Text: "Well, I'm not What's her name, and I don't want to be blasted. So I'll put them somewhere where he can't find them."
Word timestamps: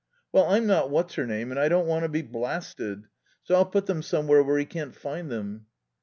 "Well, 0.31 0.45
I'm 0.45 0.65
not 0.65 0.89
What's 0.89 1.13
her 1.13 1.27
name, 1.27 1.51
and 1.51 1.59
I 1.59 1.69
don't 1.69 1.85
want 1.85 2.05
to 2.05 2.09
be 2.09 2.23
blasted. 2.23 3.03
So 3.43 3.53
I'll 3.53 3.67
put 3.67 3.85
them 3.85 4.01
somewhere 4.01 4.41
where 4.41 4.57
he 4.57 4.65
can't 4.65 4.95
find 4.95 5.29
them." 5.29 5.67